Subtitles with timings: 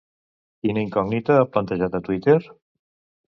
[0.63, 2.39] Quina incògnita ha plantejat a Twitter?